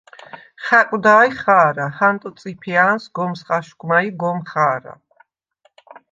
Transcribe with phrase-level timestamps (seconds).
[0.65, 1.87] “ხა̈კვდა̄-ჲ ხა̄რა!
[1.97, 4.93] ჰანტო წიფია̄ნს გომს ხაშგვმა ი გომ ხა̄რა!”